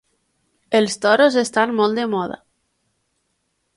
Els 0.79 0.95
toros 1.03 1.37
estan 1.41 1.75
molt 1.81 2.01
de 2.01 2.07
moda. 2.15 2.39